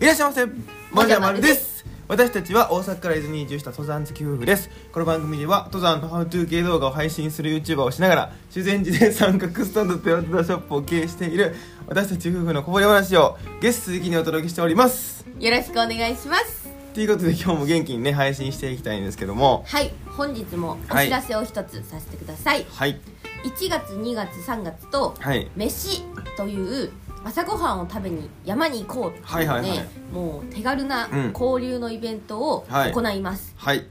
[0.00, 0.46] いらっしゃいませ。
[0.46, 1.84] もじゃまるです。
[2.06, 4.70] 私たちは大阪から伊豆に移住した登山好き夫婦です。
[4.92, 11.56] この番組では登山のハウトゥー系動画を配信する YouTuber をしながら修善寺で三角スタンドとアウトドアショップを経営している
[11.88, 15.26] 私たち夫婦のこぼれ話をゲスト的にお届けしております。
[15.40, 16.68] よろしくお願いします。
[16.94, 19.64] ということで今日も元気にね配信していきたいんですけども。
[19.66, 23.00] はい本日もお知らせを一つさせてください、はい。
[23.42, 25.50] 1月2月3月とはい。
[25.56, 26.02] 飯
[26.36, 26.92] という
[27.24, 29.70] 朝ごはんを食べに山に行こうっていうはいはいはい。
[29.70, 31.32] ねもう手軽なうん。
[31.32, 32.92] 交流のイベントをはい。
[32.92, 33.86] 行います、はい。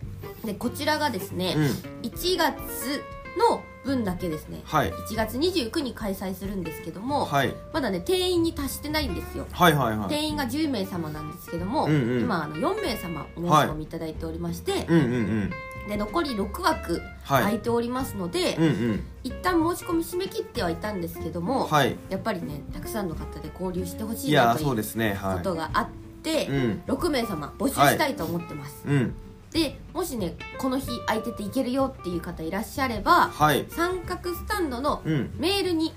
[0.45, 1.63] でこちらがですね、うん。
[2.09, 3.03] 1月
[3.49, 4.61] の分だけですね。
[4.65, 4.91] はい。
[4.91, 7.53] 1月29に開催するんですけども、はい。
[7.71, 9.45] まだね定員に達してないんですよ。
[9.51, 10.09] はいはいはい。
[10.09, 12.21] 定員が10名様なんですけども、うんうん。
[12.21, 15.51] 今あの4名様お申し込みいただいておりまして、うんうんうん
[15.87, 17.43] で残り6枠はい。
[17.43, 19.03] 空いておりますので、うんうん。
[19.23, 21.95] 一旦申し込み締め切ってはいたんですけども、はい。
[22.09, 25.17] やっぱりねたくさんの方で交流してほしいいなというやーそうですね。
[25.21, 25.89] こはとがあっ
[26.23, 26.81] て、いうん。
[26.87, 29.13] 6名様募集したいと思ってます、うん。
[29.51, 33.65] でもしねこの日空いてていけるよっていう方いらっしゃればはい。
[33.69, 35.31] 三角スタンドのうん。
[35.37, 35.93] メールに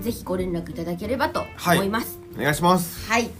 [0.00, 1.78] ぜひご連絡いただければとはい。
[1.78, 2.18] 思います。
[2.36, 3.10] お願いします。
[3.10, 3.30] はい、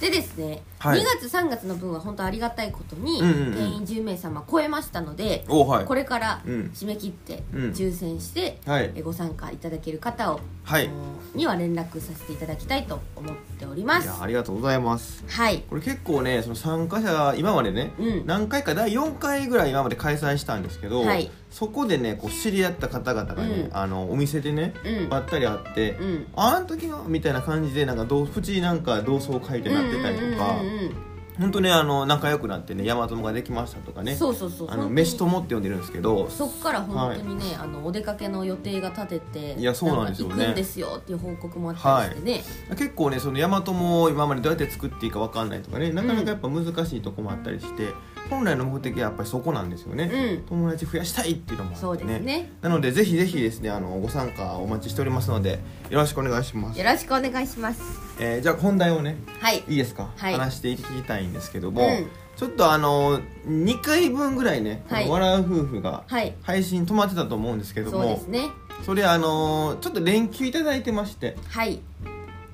[0.00, 1.00] でですね、はい。
[1.00, 3.54] 2月3月の分は本当ありがたいことに、うんうんうん。
[3.54, 5.84] 定員10名様超えましたので、おはい。
[5.84, 6.70] これからうん。
[6.74, 7.60] 締め切ってうん。
[7.72, 8.90] 抽選して、はい。
[8.94, 10.88] えご参加いただける方を、はい。
[11.34, 14.04] には連絡させていただきたいと思っております。
[14.04, 15.22] いやありがとうございます。
[15.28, 15.64] はい。
[15.68, 18.26] これ結構ねその参加者今までね、うん。
[18.26, 23.76] 何回か第4回ぐらい今まで開催したんですけど、はいそこでねこう知り合った方々がね、うん。
[23.76, 25.08] あのお店でね、うん。
[25.08, 26.26] ばったり会って、うん。
[26.36, 34.14] あの時のみたいな感じでなんかどうプチなんか同窓会でなってたりとかうんうんうんうん本当ねあの仲良くなってね山友ができましたとかね。
[34.14, 40.34] そうそうそうあの飯友って呼んでるんですけどそっから本当にね、あのお出かけの予定が立てていやそうなんですよね。
[40.34, 47.88] か行くんですよっていう報告もあったりしてね、結構ねその山友を今までどうやって作っていいか分かんないとかねなかなかやっぱ難しいとこもあったりして、
[48.30, 50.46] 本来の目的はやっぱりそこなんですよね、うん。
[50.46, 52.52] 友達増やしたいっていうのもあってそうですね。
[52.62, 55.58] なのでぜひぜひですねあのご参加お待ちしておりますので
[55.90, 57.82] よろしくお願いします、よろしくお願いします。
[58.20, 59.64] えーじゃあ本題をねはい。
[59.68, 60.32] いいですか、はい。
[60.32, 62.06] 話していきたいんですけども、うん。
[62.36, 65.04] ちょっとあの2回分ぐらいね「はい。
[65.04, 66.34] この笑う夫婦」がはい。
[66.42, 68.48] 配信止まってたと思うんですけどそうもですね。
[68.86, 71.80] それあのちょっと連休いただいてましてはい。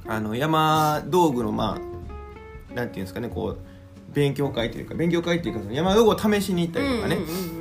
[0.09, 3.59] あの山道具のまあなんていうんですかねこう
[4.17, 7.19] 勉強会というか勉強会っていうかその山道具を試しに行ったりとかね。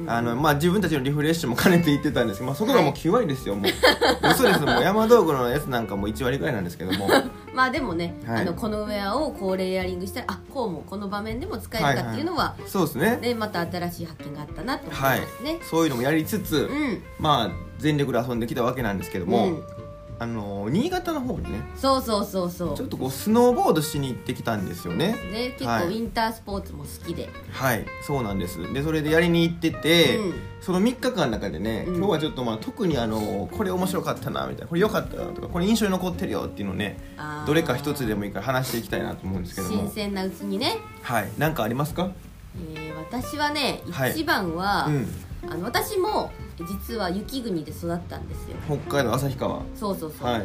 [0.07, 3.71] あのまあ自分たちのリフレッシュも兼ねて行ってたんですけど、まあ、そこがもう9割ですよ、もう。
[4.31, 4.59] 嘘です。
[4.61, 7.09] もう山道具のやつなんかもう1割ぐらいなんですけども。
[7.53, 8.41] まあでもね、はい。
[8.43, 13.17] あのこのウェアをこうレイヤリングしたらあこうもこの場面でも使えるかっていうのは、そうですね。
[13.21, 17.03] ねまた新しい発見があったなと思いはいますね、そういうのもやりつつ、うん。
[17.19, 17.49] まあ
[17.79, 19.84] 全力で遊んできたわけなんですけども、うん
[20.17, 22.77] あの新潟の方にねそうそうそうそう。
[22.77, 25.13] ちょっとこうスノーボードしに行ってきたんですよね。
[25.31, 25.81] ね結はい。
[25.83, 27.85] 構ウィンタースポーツも好きで、はい。
[28.01, 28.71] そうなんです。
[28.73, 30.33] でそれでやりに行ってて、うん。
[30.61, 31.95] その3日間の中でね、うん。
[31.97, 36.97] 今日はちょっとまあ特にあのこれ面白かったなみたいなこれ良かったなとかこれ印象に残ってるよっていうのをね
[37.45, 41.29] どれか一つでもいいから話していきたいなと思うんですけど新も鮮なうちにね、はい。
[41.37, 42.11] 何かありますか？
[42.73, 44.11] えー私はねはい。
[44.11, 45.07] 一番は、うん。
[45.47, 46.31] あの私も
[46.63, 48.55] 実は雪国で育ったんですよ。
[48.65, 49.61] 北海道旭川。
[49.75, 50.43] そうそうそう、はい。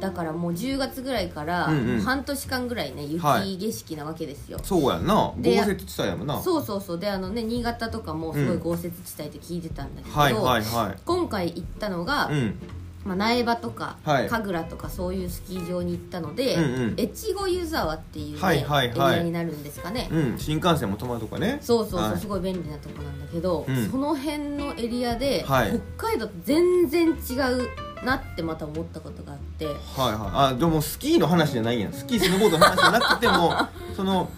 [0.00, 2.00] だからもう10月ぐらいからうんうん。
[2.00, 3.56] 半年間ぐらいね雪はい。
[3.58, 5.14] 景色なわけですよ、そうやんな。
[5.14, 6.40] 豪で雪地帯やもんな。
[6.40, 6.98] そうそうそう。
[6.98, 8.62] であのね新潟とかもすごいうん。
[8.62, 12.58] 豪雪地帯って聞いてたんだけど、はいはいは今回行ったのが、いうん
[13.04, 14.28] まあ、苗場とか、はい。
[14.28, 16.94] 神楽とかそういうスキー場に行ったので、うんうん。
[16.98, 19.14] 越後湯沢っていう、ねはいはいはい。
[19.14, 20.38] エリアになるんですかね、うん。
[20.38, 21.58] 新幹線も止まるとかね。
[21.60, 22.18] そうそうそう、はい。
[22.18, 23.90] すごい便利なとこなんだけど、うん。
[23.90, 25.80] その辺のエリアで、はい。
[25.98, 27.68] 北海道と全然違う
[28.04, 29.66] なってまた思ったことがあって。
[29.66, 30.54] はいはい。
[30.54, 31.80] あでもスキーの話じゃないん。
[31.80, 33.54] やスキースノーボードの話じゃなくても
[33.96, 34.30] その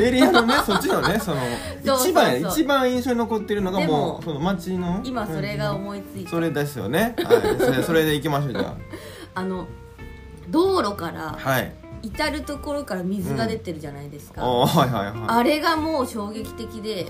[0.00, 1.40] エリアのねそっちのねその
[1.96, 7.16] 一番や一番印象に残ってるのがでももうその街の今それがうん思いついて、それですよね。
[7.18, 7.58] はい。
[7.58, 8.74] それそれでいきましょうじゃ
[9.34, 9.42] あ。
[9.44, 9.66] の
[10.50, 11.72] 道路からあはい。
[12.02, 15.14] 至る所から水が出てるじゃないですか、あはいはいはい。
[15.26, 17.06] あれがもう衝撃的で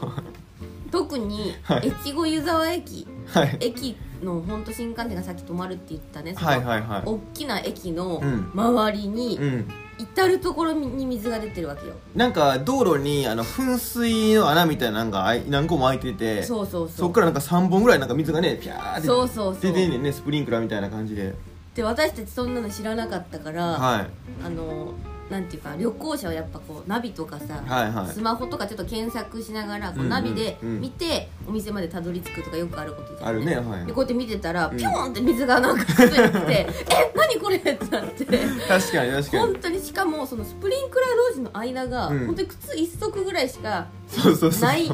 [0.92, 1.88] 特にはい。
[1.88, 3.56] 越後湯沢駅はい。
[3.60, 6.34] 駅の本当新幹線がさっき止まるって言ったね。
[6.34, 6.80] そのはいはい。
[6.80, 8.50] はい大きな駅のうん。
[8.54, 9.68] 周りにうん。
[9.96, 11.94] 至る所に水が出てるわけよ。
[12.16, 16.96] なんか道路にあの噴水の穴みたいなのが何個も開いててそうそうそう。
[16.96, 19.62] そっからなんか3本ぐらいなんか水がねピャーってそうそうそう。
[19.62, 21.34] 出てんねんねスプリンクラーみたいな感じで。
[21.76, 24.06] で私たちそんなの知らなかったから、はい。
[24.44, 24.94] あの
[25.30, 28.06] なんていうか旅行者はやっぱこうナビとかさ、はいはい。
[28.08, 30.80] スマホとかちょっと検索しながらこうナビでうん。
[30.80, 33.28] 見てお店までたどり着くとかよくあることじゃん。
[33.28, 33.86] あるねはい。
[33.86, 34.76] でこうやって見てたらん。
[34.76, 36.46] ピョーンって水がなんか崩れてて
[36.90, 38.24] 「え何何これってなって。
[38.24, 39.42] 確かに確かに。
[39.42, 42.26] 本当にしかもそのスプリンクラー同士の間が、うん。
[42.26, 44.92] 本当に靴一足ぐらいしかそうそうそうない。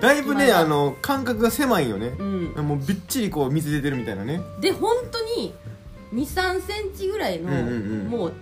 [0.00, 2.14] だいぶねあの間隔が狭いよね。
[2.18, 2.54] う、ん。
[2.66, 4.40] もうびっちりこう水出てるみたいなね。
[4.60, 5.54] で本当に
[6.14, 7.68] 2 3センチぐらいの、うんうんう
[8.04, 8.06] ん。
[8.08, 8.32] もう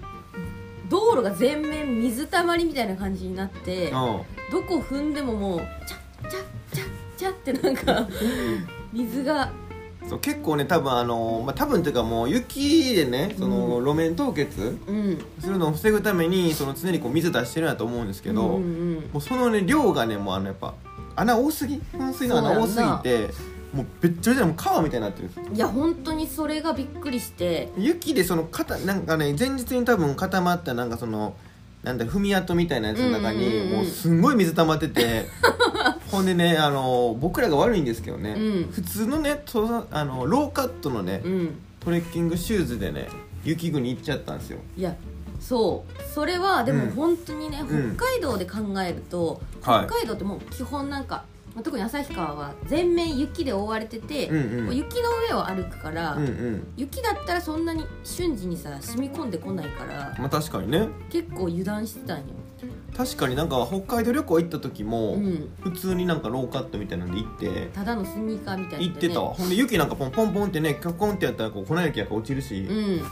[0.89, 3.93] 道路が全面水たまりみたいな感じになってうん。
[3.93, 5.97] どこ踏んでももうチャ
[6.27, 6.45] ッチャッ
[6.75, 6.89] チャッ
[7.19, 8.09] チャッってなんか
[8.93, 9.51] 水が。
[10.09, 15.19] そう結構ね多分あのまあ多分っていうかもう雪でねその、路面凍結うん。
[15.39, 18.67] するのを防ぐためにその常にこう水出してるんだと思うんですけど、うんう
[19.01, 20.75] んもうそのね量がねもうあのやっぱ
[21.17, 21.83] 穴多すぎ？
[21.93, 23.29] 噴水の穴多すぎて
[23.79, 27.71] もうべっちょでもう川みたいになってるんですうんいや本当にそれがびっくりして。
[27.79, 31.37] 雪でその肩なんかね前日に多分固まったなんかその
[31.85, 35.27] なんだ踏み跡みたいなやつの中に、もうすんごい水溜まってて
[36.11, 38.69] ほんでねあの僕らが悪いんですけどね、うん。
[38.73, 41.55] 普通のねとあのローカットのね、うん。
[41.79, 43.09] トレッキングシューズでね
[43.45, 44.59] 雪国行っちゃったんですよ。
[44.77, 44.97] いや
[45.39, 46.13] そう。
[46.13, 46.91] それはでもうん。
[46.91, 47.97] 本当にね、うん。
[47.97, 49.87] 北海道で考えると、はい。
[49.87, 51.25] 北海道ってもう基本なんか
[51.63, 60.89] 特に旭川は全面雪で覆われてて、うんうん雪の上を歩くから、うんうん雪だったらそんなに瞬時にさ染み込んでこないからまあ確かにね。
[61.11, 62.25] 結構油断してたんよ、
[62.97, 67.71] 確かになんか北海道旅行行った時も、うん、普通になんかローカットみたいなんで行って。
[67.73, 69.35] ただのスニーカーみたいな、行ってたわ。
[69.35, 73.03] ほんで雪なんかポンポンポンってねキョコンってやったらこう粉雪が落ちるし、うん。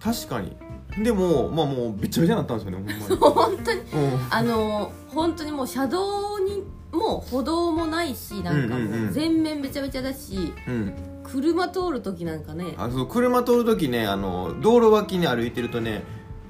[0.00, 0.56] 確かに。
[1.02, 3.54] でもまあもうべっちゃべちゃになったんですよねほんまに。
[3.56, 3.80] 本当に。
[3.80, 4.18] うん。
[4.30, 6.62] あの本当にもう車道に
[7.04, 12.74] も歩道もないしなんかもうん全面べちゃべちゃだし、うん、車通る時なんかね。
[12.76, 16.02] あそう車通る時ねあの道路脇に歩いてるとね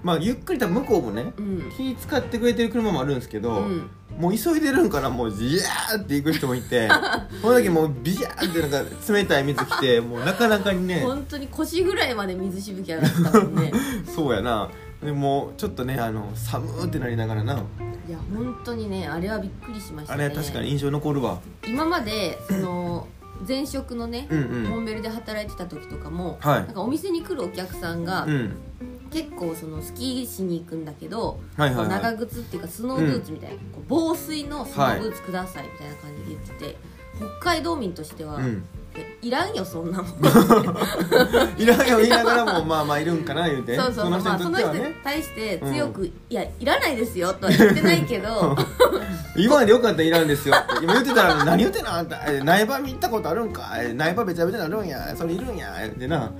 [0.02, 1.72] まあゆっくり多分向こうもねうん。
[1.76, 3.90] 気使ってくれてる車もあるんですけど、うん。
[4.18, 6.88] もう急いでるんからもうジヤーって行く人もいて
[7.42, 13.72] この時もうビヤーってなんか冷たい水来てもうなかなかにね本当に腰ぐらいまで水しぶき上がったもんね。
[14.06, 14.70] そうやな。
[15.02, 17.62] でもちょっとねあの寒ーってなりながらな
[18.06, 20.24] いや本当にねあれはびっくりしましたね。
[20.24, 21.40] あれ確かに印象残るわ。
[21.66, 23.08] 今までその
[23.48, 24.64] 前職のね、うんうん。
[24.64, 26.66] モンベルで働いてた時とかも、はい。
[26.66, 28.56] なんかお店に来るお客さんが、うん。
[29.10, 32.02] 結構そのスキーしに行くんだけど、はいはいはい。
[32.02, 36.76] 長靴っていうかスノーブーツみたいな、こう防水のスノーブーツくださいみたいな感じで言ってて、
[37.40, 38.64] 北海道民としては、うん。
[38.96, 40.08] えいらんよそんなもん。
[41.58, 43.76] いらんよ言いながらもまあまあいるんかな言うて。
[43.76, 45.00] そうそうそうまあその人にとの人にってはね。
[45.02, 48.56] 対して強く、いやいらないですよとは言ってないけど。
[49.36, 50.54] 今までよかったらいらんですよ。
[50.54, 52.18] って今言ってたら何言ってんのあんた。
[52.30, 53.72] え苗場見行ったことあるんか？
[53.78, 55.12] え苗場べちゃべちゃなるんや。
[55.16, 55.74] それいるんや。
[55.84, 56.30] ってな。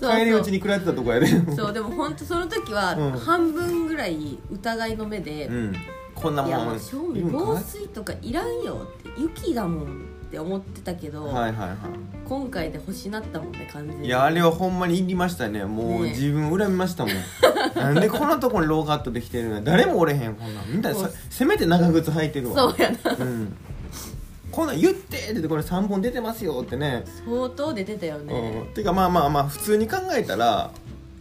[0.00, 1.26] そう帰り討ちに食らってたとこやで。
[1.56, 5.76] そうでも本当その時はうん半分ぐらい疑いの目で、うん
[6.14, 11.76] こんないやももうんいるんか防水とかいらんよって雪だもんって思ってたけど、はいはいは
[12.28, 14.04] 今回で欲しなったもんね完全に。
[14.04, 15.64] いいやあれはほんまにいりましたね。
[15.64, 16.10] もうね。
[16.10, 17.14] 自分恨みましたもん。
[17.74, 20.68] なんでこんなとこにローカットできてるの誰もおれへんこんなん。
[20.70, 21.12] みんなさもう。
[21.30, 22.56] せめて長靴履いてるわ。
[22.56, 23.16] そうやな。
[23.18, 23.56] うん。
[24.52, 27.04] こんなん言ってってこれ3本出てますよってね。
[27.24, 28.64] 相当出てたよね。
[28.66, 30.70] うん、ていうかまあまあまあ普通に考えたら、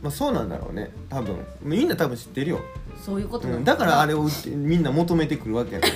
[0.02, 0.92] まあ、そうなんだろうね。
[1.10, 1.38] 多分。
[1.62, 2.60] みんな多分知ってるよ、
[3.02, 3.62] そういうことなうん。
[3.62, 5.88] ん、だだからあれを売ってみんな求めてくるわけやか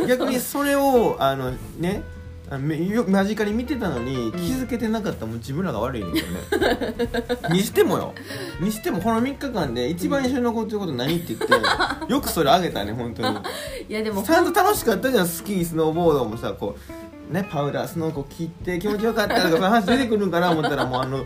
[0.00, 0.06] ら。
[0.08, 2.02] 逆にそれをあのね
[2.48, 6.36] あのめよ間近に見てたのに気づけてなかったらもう自分らが悪いんだよね。
[7.50, 8.14] にしてもよ。
[8.60, 13.38] にしてもこの3日間で一番印象に残ってること何って言ってよくそれあげたね本当に。
[13.88, 21.24] いやでもちゃんと楽しかったじゃんスキースノーボードもさこうねパウダースノーこう切って気持ちよかったとかそういう話出てくるんかな思ったらもうあの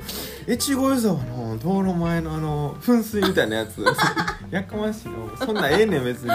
[0.49, 3.85] 越後湯沢の道路前のあの噴水みたいなやつ。
[4.50, 5.12] やかましいよ。
[5.38, 6.30] そんなんええねん別に。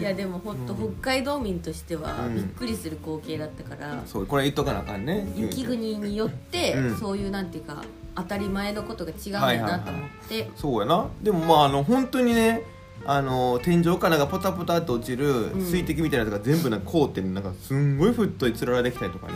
[0.00, 2.34] いやでも本当うん北海道民としてはうん。
[2.36, 5.26] びっくりする光景だったから、そうこれ言っとかなあかんね。
[5.34, 6.96] 雪国によって、うん。
[6.96, 7.82] そういうなんていうか
[8.14, 11.06] 当たり前のことが違うんだなと思って、そうやな。
[11.22, 12.62] でもまああの本当にね
[13.08, 15.60] あの天井からがポタポタっと落ちるん。
[15.60, 19.34] 水滴みたいなやつが全部なんか凍ってなんかすんごい太いつららできたりとかね、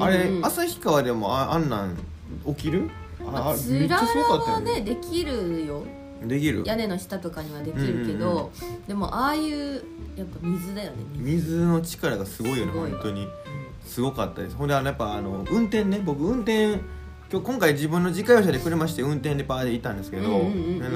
[0.00, 1.96] あれ旭川でもああんなん
[2.46, 2.90] 起きる？
[3.24, 5.84] まあ、つららはねできるよ。
[6.22, 6.62] できる？
[6.66, 8.50] 屋根の下とかにはできるけど、
[8.86, 9.84] でもああいう
[10.16, 11.64] やっぱ水だよね水。
[11.64, 13.26] の力がすごいよね本当に。
[13.84, 14.56] すごかったです。
[14.56, 16.80] ほんであのやっぱあの運転ね僕運転
[17.30, 20.24] 今日今回自分の自家用車で車して運転でパーで行ったんですけど、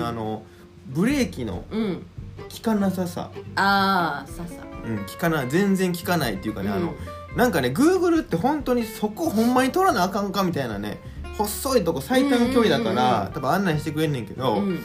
[0.04, 0.42] あの
[0.86, 2.06] ブレーキのうん、うん、
[2.50, 4.72] 効かなささ、ああささ。
[4.84, 6.74] うん、効かない全然効かないっていうかね、うん。
[6.74, 6.94] あの
[7.36, 10.98] なんかね Google って本当にそこほんまに取らなあかんかみたいなね
[11.38, 14.84] 細いとこ最短距離だから、うんうんうん多分案内してくれんねんけど、うん。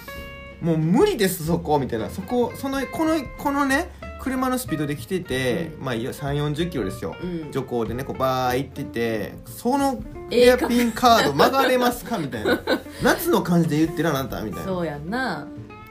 [0.61, 2.09] もう無理ですそこみたいな。
[2.09, 7.51] そこそのこのこのね車のスピードで来てて、まあ3 4 0キロですよ、うん。
[7.51, 10.01] 徐行でねこうバー行っててその
[10.31, 12.61] エアピンカード曲がれますかみたいな。
[13.03, 14.65] 夏の感じで言ってるあなたみたいな。
[14.65, 15.47] そうやんな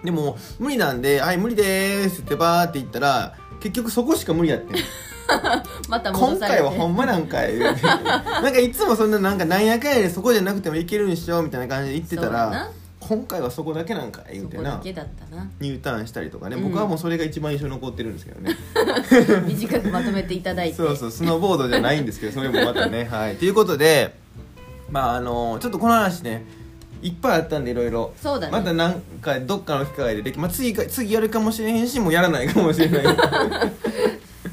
[0.07, 4.83] でも無理なんで「はい無理でーす」ってバーって言ったら結局そこしか無理やってん。
[5.91, 6.59] また戻今されて。
[6.59, 7.59] 回はほんまなんかい。
[7.59, 12.71] 言うてなんかいつもそんななんかなんやかんやでそこじゃなくてもいけるんしようみたいな感じで言ってたらそうやな。
[13.01, 14.63] 今回はそこだけなんかい言うそてな。
[14.73, 15.51] こだけだったな。
[15.61, 18.57] U ターンしたりとかね、うん僕はもうそれが一番印象に残ってるんですけどね。
[19.49, 20.77] 短くまとめていただいて。
[20.77, 23.37] そうそうスノーボードじゃないんですけどそれもまたねはい。
[23.37, 24.15] ということで
[24.91, 26.45] まああのちょっとこの話ね
[27.03, 28.13] いっぱいあったんでいろいろ。
[28.21, 28.53] そうだね。
[28.53, 33.05] またなんかどっかの機会ででき、まあ、次か次やるかもしれへんしもうやらないかもしれない。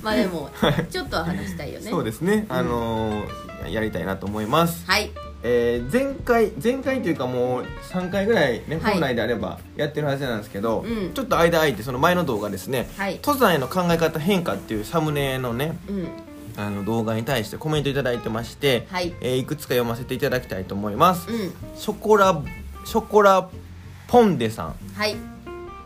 [0.03, 0.49] まあでも
[0.91, 1.89] ちょっとは話したいよね。
[1.89, 3.23] そうですね、あの
[3.63, 5.11] ややりたいなと思います、はい。
[5.43, 8.93] えー前回前回というかもう3回ぐらいねはい。
[8.93, 11.13] 本来であればやってるはずなんですけど、うん。
[11.13, 12.89] ちょっと間空いてその前の動画ですね。
[12.97, 13.19] はい。
[13.23, 16.07] 登山への考え方変化っていうサムネのねうん
[16.55, 19.13] あの動画に対してコメントいただいてまして、はい。
[19.21, 21.53] えーいくつか読ませていただきたいと思います、うん。
[21.75, 22.41] ショコラ
[22.85, 23.49] ショコラ
[24.07, 24.75] ポンデさん。
[24.95, 25.15] はい。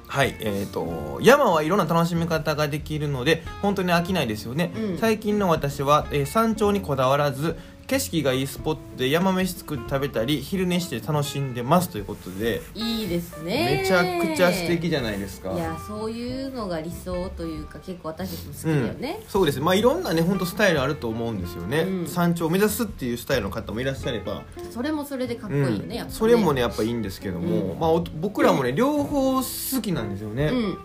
[0.09, 4.97] はいえー、と山はいろんな楽しみ方ができるので本当に飽きないですよね、うん。
[4.97, 13.81] 最近の私は、えー山頂にこだわらず景色がいいスポットで山飯作って食べたり昼寝して楽しんでますということでいいですね。
[13.81, 15.53] めちゃくちゃ素敵じゃないですか。
[15.53, 19.59] いやそういうのが理想というか結構私たちも好きだよね、そうです。
[19.59, 22.07] ねまあいろんなね本当スタイルあると思うんですよね、うん。
[22.07, 24.43] 山頂を目指すっていうスタイルの方もいらっしゃれば。
[24.69, 25.87] それもそれでかっこいいよね、うん。
[25.87, 26.05] ね。
[26.09, 27.79] それもねやっぱいいんですけども、うん。
[27.79, 30.77] まあ、お僕らもね両方好きなんですよね、うん。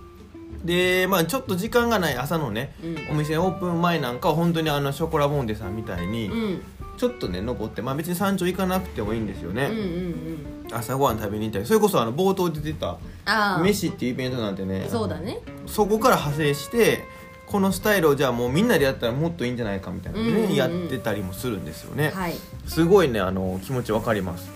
[0.65, 3.17] でまあちょっと時間がない朝のね、うん。
[3.17, 6.63] お店オープン前なんかは本当にあのショコラボンデさんみたいに、うん
[7.03, 10.69] ちょっとね登ってまあ別に山頂行かなくてもいいんですよね、うんうんうん。
[10.73, 12.91] 朝ごはん食べに行ったりそれこそあの冒頭で出た
[13.25, 15.41] ああ飯っていうイベントなんてねそうだね。
[15.67, 17.01] そこから派生して
[17.49, 20.55] このスタイルをじゃあもうみんなでやったらもっといいんじゃないかみたいなね、うんうんうん。
[20.55, 22.37] やってたりもするんですよね、はい。
[22.69, 24.49] すごいねあの気持ちわかります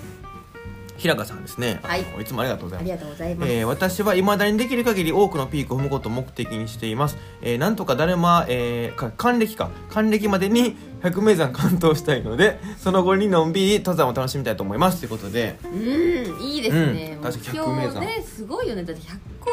[0.97, 2.01] 平川さんですね、はい。
[2.01, 2.93] いつもありがとうございます。
[2.93, 9.71] ありがとうございます、えー私はいまだにできる限り多くのピークを踏むことを目的にしています、えーなんとか誰も、えーか還暦か。
[9.91, 15.01] 還暦までに 百名山完登したいのでその後にのんびり登山を楽しみたいと思います。
[15.01, 15.59] ということで。
[15.65, 17.23] うんいいですね、うん。
[17.23, 17.91] 確かに目100名山。
[17.93, 18.85] 標ねすごいよね。
[18.85, 19.51] だって100個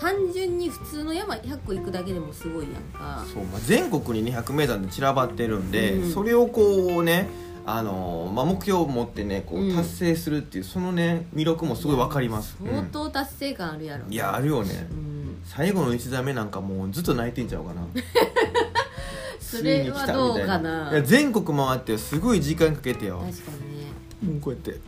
[0.00, 3.24] 単純に普通の山100個行くだけでもすごいやんか。
[3.32, 6.12] そう、まあ、全国にね百名山で散らばってるんで、うん。
[6.12, 6.62] それをこ
[6.98, 7.28] うね
[7.70, 9.76] あのーまあ、目標を持ってねこううん。
[9.76, 14.86] 達成するっていう、そのね魅力もすごいわかります、相当達成感あるやろ、うんいやあるよね。
[14.90, 15.38] うん。
[15.44, 17.86] 最後の一座目なんかもうずっと泣いてんちゃうかな。
[19.40, 20.90] それはどうかな。
[20.92, 23.18] いや全国回ってすごい時間かけてよ。
[23.18, 24.32] 確かにね。
[24.32, 24.80] もうこうやって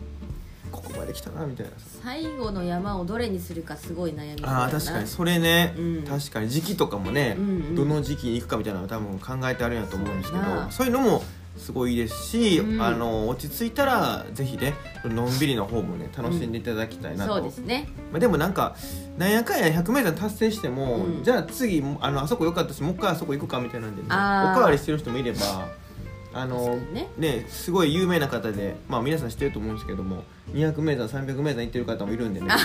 [0.72, 1.72] ここまで来たなみたいな
[2.02, 5.06] 最後の山をどれにするかすごい悩みあー確かに。
[5.06, 6.02] それね、うん。
[6.02, 7.74] 確かに時期とかもね、うんうん。
[7.74, 11.22] どの時期に行くかみたいなの多分考えてあるんやと思うんですけどそういうのも
[11.56, 12.82] すごいですし、うん。
[12.82, 17.88] あの落ち着いたらぜひねのんびりの方もね楽しんでいただきたいなと、そうですね。
[18.12, 18.76] まあ、でもなんか
[19.18, 21.24] なんやかんや 100m 達成しても、うん。
[21.24, 25.68] じゃあ次あのあそこ良かったしもう一回あそこ行くかみたいなんでねおかわりしてる人もいれば
[26.32, 27.08] あのね。
[27.18, 32.48] ねすごい有名な方でまあ皆さん知ってると思うんですけども 200m、300m 行ってる方もいるんでね。
[32.50, 32.58] あ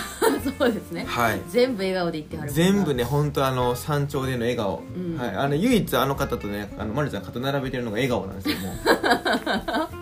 [0.58, 1.06] そうですね。
[1.06, 1.42] はい。
[1.50, 5.18] 全部笑顔で言ってはる全部ね本当あの山頂での笑顔、うん。
[5.18, 8.76] はい、あの唯一あの方とねあのマリちゃん肩並べてるのが笑顔なんですよもう。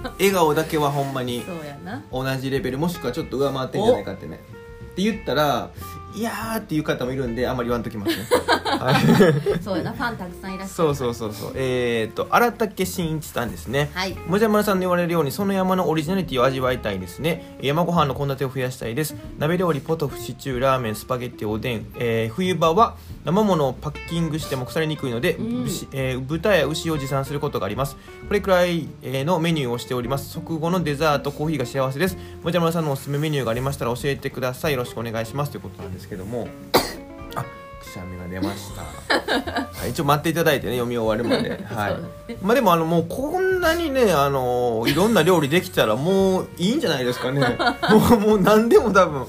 [0.20, 2.03] 笑顔だけはほんまにそうやな。
[2.12, 4.39] 同じレベルもしくはちょっと上回ってんじゃないかってね。
[4.91, 5.72] って言ったら
[6.15, 8.27] いやーっていう方もいるんであんまり言わんときますね。
[8.48, 8.52] はい
[9.62, 11.51] そうやなファンたくさんいらっしゃるそうそうそうそう。
[11.56, 13.92] えー、と荒竹真一さんですね。
[13.94, 14.13] はい。
[14.13, 17.58] もじゃまるさんの言われるようにその山のオリジナリティを味わいたいですね。
[17.62, 19.15] 山ご飯の献立を増やしたいです。
[19.38, 25.63] 鍋料理ポトフシチューラーメンスパゲッティおでん、えー冬場は生ものをパッキングしても腐りにくいので、うん。
[25.63, 27.96] 牛えー豚や牛を持参することがあります。
[28.27, 30.32] これくらいえーのメニューをしております。
[30.32, 32.18] 食後のデザートコーヒーが幸せです。
[32.44, 34.74] もじゃまるさんのおすすめメニューがありましたら教えてください。
[34.74, 35.51] よろしくお願いします。
[35.51, 36.48] ということなんですけども。
[36.74, 36.83] あ
[37.84, 38.82] くしゃみが出ました。
[39.80, 41.63] はい一応待っていただいてね読み終わるまで。
[41.74, 42.36] はい。
[42.42, 47.40] まあでもあのもうこんなにねあのいろんな料理できたらもういいんじゃないですかね。
[47.90, 49.20] もうもう何でも多分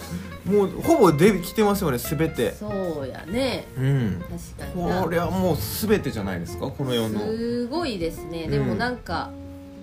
[0.44, 2.54] もうほぼできてますよね全て。
[2.58, 2.68] そ
[3.02, 3.66] うやね。
[3.76, 4.24] うん。
[4.56, 5.02] 確かにな。
[5.02, 5.56] これはもう
[5.86, 6.66] 全てじゃないですか？
[6.66, 7.18] この世の。
[7.20, 8.50] すごいですね、うん。
[8.50, 9.30] でもなんか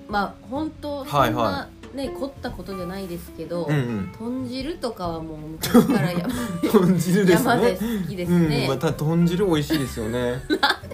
[0.07, 1.33] まあ本当そはい。
[1.33, 4.11] はね凝ったことじゃないですけど、うんうん。
[4.17, 6.27] 豚汁とかはもう昔からや
[6.71, 8.49] 豚汁です山でね好きですうん。
[8.49, 10.43] ね、また豚汁美味しいですよね。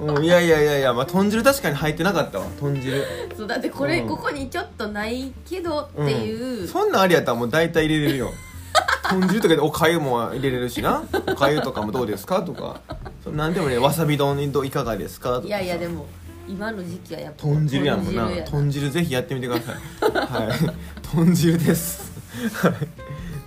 [0.02, 3.04] うんいやいやいやいや、まあ、豚汁確かに入ってなかったわ豚汁。
[3.36, 4.08] そうだってこれ、うん。
[4.08, 8.32] ここにちょっとないけどっていう、そんなんありやったらもう大体入れれるよ。
[9.10, 11.04] 豚汁とかでおかゆも入れれるしな。
[11.28, 12.82] おかゆとかもどうですかとか。
[13.24, 16.06] そなんでもねわさび丼にどういかがですかとかいやいやでも
[16.48, 18.30] 今の時期はやっぱ豚汁やもんな。
[18.46, 19.76] 豚汁ぜひやってみてください。
[20.12, 20.58] はい。
[21.04, 22.12] 豚汁です。
[22.54, 22.74] はい。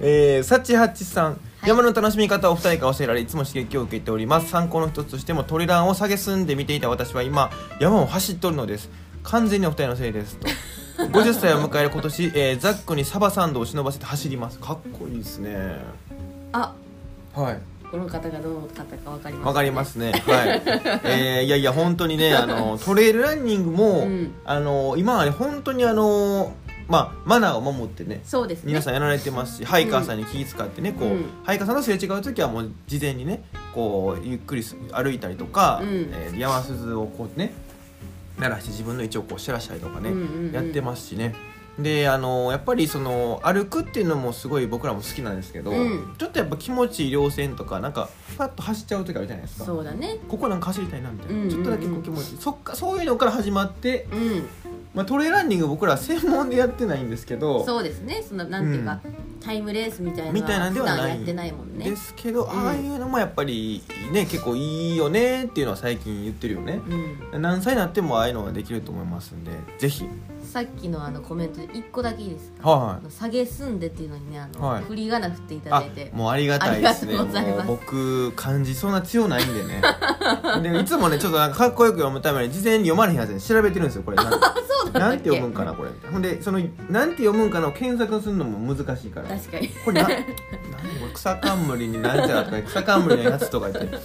[0.01, 4.51] えー、サチハチさん、山の楽しみ方をお二人から教えられいつも刺激を受けております。
[4.51, 8.91] 参考の一つとしてもトレランを下げすんで見ていた私は今山を走っとるのです。
[9.23, 10.49] 完全にお二人のせいですと。
[10.99, 14.59] 50歳を迎える今年、えーザックにサバサンドを忍ばせて走ります。
[14.59, 15.79] かっこいいですね。
[16.53, 16.75] あ。
[17.35, 20.13] はいこの方がどの方かわかりますわかりますね。
[20.13, 20.63] はい、
[21.05, 24.33] えーいやいや本当にね あのトレイルランニングも、うん。
[24.45, 26.53] あの今はね本当にあの
[26.89, 28.69] まあマナーを守ってねそうですね。
[28.69, 31.25] 皆さんやられてますし、ハイカーさんに気遣ってねこう、うん。
[31.43, 33.43] ハイカーさんとすれ違う時はもう事前にね
[33.75, 36.11] こうゆっくりす歩いたりとか、うん。
[36.13, 37.53] えー山鈴をこうね
[38.39, 40.53] 鳴らして自分の位置をこう知らしたりとかね、うんうんうん。
[40.53, 41.35] やってますしね
[41.83, 46.15] であのやっぱりその歩くっていうのもすごい僕らも好きなんですけど、うん。
[46.19, 49.65] ちょっとやっぱ気持ちいい稜線とかなんかパッと走っちゃう時あるじゃないですか。
[49.65, 50.19] そうだね。
[50.29, 51.51] ここなんか走りたいなみたいな、うんうんうん。
[51.51, 54.49] ちょっとだけこう気持ちいいそっかそういうのから始まって、うん。
[54.93, 58.25] まあ、トレーランニング僕ら専門でやってないんですけどそうですね。
[58.29, 59.01] そのなんていうか、
[59.41, 61.89] タイムレースみたいなのみたいなんではないやってないもんね。
[61.89, 62.51] ですけど、ん。
[62.51, 66.81] ああいうのもやっぱりね結構いいよねっていうのは最近言ってるよね、
[67.33, 67.41] うん。
[67.41, 70.09] 何歳になってもああいうのはできると思いますんでぜひ
[70.51, 72.69] さっきのあのコメントで一個だけいいですか？
[72.69, 74.85] はあの下げすんでっていうのにねあの、はい。
[74.85, 76.11] 振り仮名振っていただいて。
[76.13, 77.11] もうありがたいですね。
[77.11, 77.67] ありがとうございます。
[77.69, 79.81] もう僕漢字そんな強ないんでね。
[80.63, 84.17] でいつもねちょっとなんかかっこよく読むために事前に読まれへんやつに調べてるんですよこれ。
[84.17, 85.91] なんかそうだなんって読むんかなこれ。
[86.11, 89.29] ほんでそのなんて読むんかの検索するのも難しいから。
[89.29, 89.69] 確かに。
[89.85, 90.25] これな何こ
[91.07, 93.99] れ草冠になんちゃらとか 草冠のやつとか言って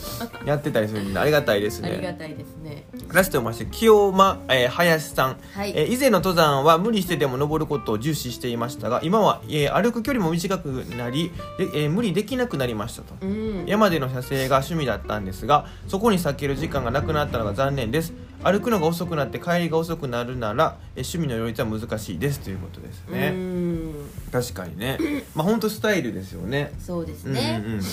[0.46, 1.90] やってたりするんでありがたいですね。
[1.90, 2.86] ありがたいですね。
[3.14, 5.72] ラストまして清間、えー林さん、はい。
[5.76, 13.14] えー以前の登山は無理してでも登ることを重視していましたが今は、えー歩く距離も短くなりで、えー無理できなくなりましたと。
[13.22, 13.66] うん。
[13.66, 18.14] 山での写生が趣味だったんですがそこに避ける時間がなくなったのが残念です。
[18.44, 23.94] 歩くのが遅くなって帰りが遅くなるなら、えー趣味の両立は難しいですということですうねん。
[24.32, 24.98] 確かにね。
[25.36, 26.74] まあ本当スタイルですよね。
[26.80, 27.84] そうですね、うんうんうん。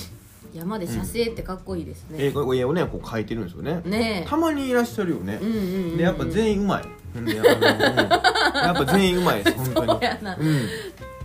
[0.52, 3.80] 山で写生ってかっこいいですね、えーこれ絵をねこう描いてるんですよね。
[3.86, 4.28] ねえ。
[4.28, 5.38] たまにいらっしゃるよね。
[5.40, 5.96] うんうんうんうん。
[5.96, 6.82] でやっぱ全員うまい
[7.14, 7.64] ほんであのうん。
[7.64, 9.88] やっぱ全員うまいです 本当に。
[9.90, 10.36] そうやな。
[10.36, 10.68] うん。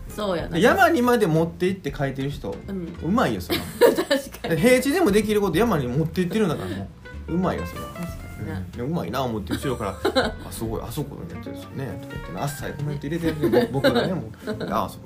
[0.10, 0.50] そうやな。
[0.50, 2.98] で山にまで持って行って描いてる人うん。
[3.04, 3.60] うまいよそれ。
[3.80, 4.08] 確
[4.42, 4.62] かに。
[4.62, 6.90] 平地でもできること山に持って行ってるんだからも
[7.28, 7.82] ううまいよそれ。
[7.82, 8.92] は確かにな、うん。
[8.92, 9.92] うまいな思って後ろから
[10.48, 12.44] 「あすごいあそこのやつですよね」とか言ってな。
[12.44, 13.70] あっさいコメント入れてるね。
[13.72, 14.24] 僕がねもう
[14.72, 15.00] 「ああそう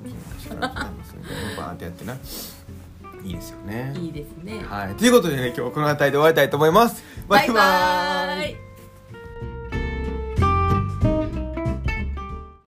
[0.48, 2.16] そうなんですよね」バーンってやってな。
[3.24, 3.94] いいですよね。
[3.96, 4.64] いいですね。
[4.68, 4.94] はい。
[4.94, 7.04] ということでね今日はこの辺りで終わりたいと思います。
[7.28, 8.71] バイバーイ